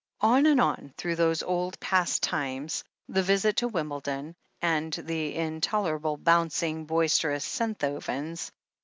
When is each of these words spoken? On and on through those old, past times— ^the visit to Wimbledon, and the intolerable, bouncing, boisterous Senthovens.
On 0.21 0.47
and 0.47 0.59
on 0.59 0.95
through 0.97 1.15
those 1.17 1.43
old, 1.43 1.79
past 1.79 2.23
times— 2.23 2.83
^the 3.11 3.21
visit 3.21 3.57
to 3.57 3.67
Wimbledon, 3.67 4.33
and 4.59 4.91
the 4.91 5.35
intolerable, 5.35 6.17
bouncing, 6.17 6.85
boisterous 6.87 7.45
Senthovens. 7.45 8.49